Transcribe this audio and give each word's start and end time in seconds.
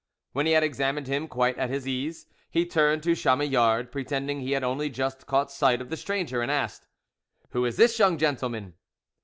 When 0.31 0.47
he 0.47 0.53
had 0.53 0.63
examined 0.63 1.05
him 1.05 1.27
quite 1.27 1.59
at 1.59 1.69
his 1.69 1.87
ease, 1.87 2.25
he 2.49 2.65
turned 2.65 3.03
to 3.03 3.13
Chamillard, 3.15 3.91
pretending 3.91 4.39
he 4.41 4.53
had 4.53 4.63
only 4.63 4.89
just 4.89 5.27
caught 5.27 5.51
sight 5.51 5.79
of 5.79 5.91
the 5.91 5.95
stranger, 5.95 6.41
and 6.41 6.49
asked: 6.51 6.87
"Who 7.51 7.65
is 7.65 7.77
this 7.77 7.99
young 7.99 8.17
gentleman?" 8.17 8.73